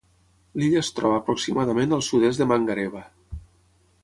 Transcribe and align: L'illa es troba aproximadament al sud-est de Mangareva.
L'illa 0.61 0.79
es 0.85 0.89
troba 0.99 1.19
aproximadament 1.21 1.95
al 1.99 2.03
sud-est 2.09 2.43
de 2.45 2.49
Mangareva. 2.53 3.05